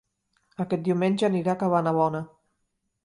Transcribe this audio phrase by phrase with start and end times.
[0.63, 2.27] Aquest diumenge aniré a Cabanabona